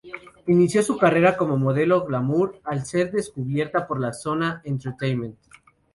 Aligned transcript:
Inicio 0.47 0.81
su 0.81 0.97
carrera 0.97 1.37
como 1.37 1.57
modelo 1.57 2.03
"glamour" 2.07 2.59
al 2.63 2.87
ser 2.87 3.11
descubierta 3.11 3.85
por 3.87 3.99
"La 4.01 4.13
Zona 4.13 4.59
Entertainment". 4.65 5.37